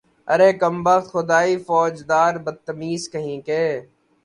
ارے 0.33 0.49
کم 0.61 0.75
بخت، 0.85 1.05
خدائی 1.11 1.53
فوجدار، 1.67 2.33
بدتمیز 2.45 3.01
کہیں 3.13 3.39
کے 3.47 3.63